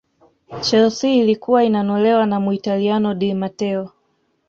[0.61, 3.91] chelsea ilikuwa inanolewa na Muitaliano di mateo